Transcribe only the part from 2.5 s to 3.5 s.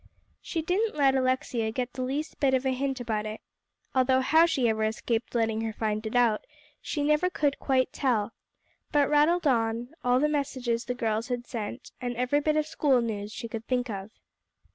of a hint about it,